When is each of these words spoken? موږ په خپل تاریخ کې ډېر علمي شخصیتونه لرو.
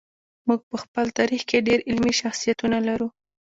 موږ 0.47 0.61
په 0.69 0.77
خپل 0.83 1.05
تاریخ 1.19 1.41
کې 1.49 1.65
ډېر 1.67 1.79
علمي 1.89 2.13
شخصیتونه 2.21 2.77
لرو. 2.87 3.07